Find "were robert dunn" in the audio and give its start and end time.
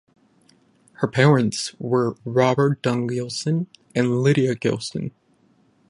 1.77-3.05